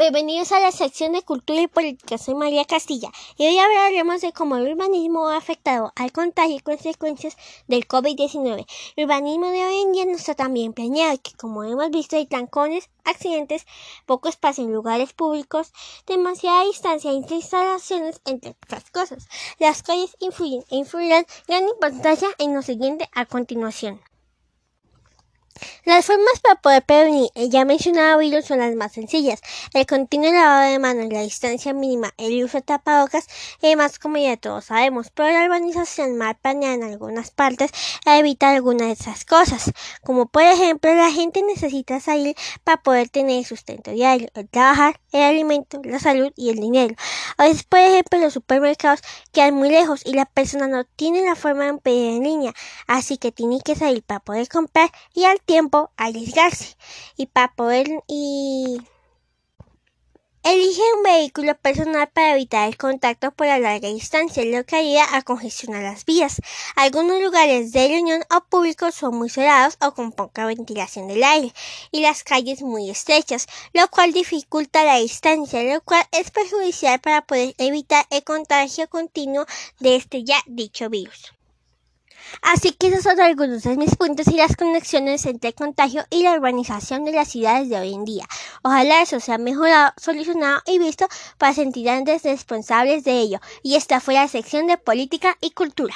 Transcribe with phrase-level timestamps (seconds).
[0.00, 2.16] Bienvenidos a la sección de Cultura y Política.
[2.16, 6.60] Soy María Castilla y hoy hablaremos de cómo el urbanismo ha afectado al contagio y
[6.60, 7.36] consecuencias
[7.68, 8.64] del COVID-19.
[8.96, 12.16] El urbanismo de hoy en día no está tan bien planeado que, como hemos visto,
[12.16, 13.66] hay trancones, accidentes,
[14.06, 15.70] poco espacio en lugares públicos,
[16.06, 19.28] demasiada distancia entre instalaciones, entre otras cosas.
[19.58, 24.00] Las calles influyen e influirán gran importancia en lo siguiente a continuación.
[25.84, 29.40] Las formas para poder prevenir el ya mencionado virus son las más sencillas.
[29.74, 33.26] El continuo lavado de manos, la distancia mínima, el uso de tapabocas
[33.62, 35.10] y demás como ya todos sabemos.
[35.14, 37.70] Pero la urbanización mal planeada en algunas partes
[38.06, 39.72] evita algunas de esas cosas.
[40.02, 45.22] Como por ejemplo, la gente necesita salir para poder tener sustento diario, el trabajar, el
[45.22, 46.94] alimento, la salud y el dinero.
[47.36, 49.00] A veces, por ejemplo, los supermercados
[49.32, 52.52] quedan muy lejos y la persona no tiene la forma de pedir en línea.
[52.86, 56.76] Así que tiene que salir para poder comprar y al tiempo arriesgarse
[57.16, 58.80] y para poder y
[60.44, 65.04] Elige un vehículo personal para evitar el contacto por la larga distancia, lo que ayuda
[65.14, 66.40] a congestionar las vías.
[66.76, 71.52] Algunos lugares de reunión o públicos son muy cerrados o con poca ventilación del aire
[71.90, 77.22] y las calles muy estrechas, lo cual dificulta la distancia, lo cual es perjudicial para
[77.22, 79.44] poder evitar el contagio continuo
[79.80, 81.39] de este ya dicho virus.
[82.42, 86.22] Así que esos son algunos de mis puntos y las conexiones entre el contagio y
[86.22, 88.26] la urbanización de las ciudades de hoy en día.
[88.62, 91.06] Ojalá eso sea mejorado, solucionado y visto
[91.38, 91.90] para sentir
[92.22, 93.40] responsables de ello.
[93.62, 95.94] Y esta fue la sección de política y cultura.